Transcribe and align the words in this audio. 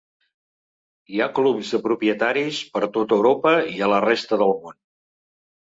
Hi 1.15 1.19
ha 1.19 1.27
clubs 1.39 1.73
de 1.75 1.81
propietaris 1.83 2.63
per 2.79 2.83
tot 2.97 3.15
Europa 3.21 3.55
i 3.75 3.79
a 3.81 3.91
la 3.95 4.01
resta 4.11 4.45
del 4.45 4.59
món. 4.65 4.79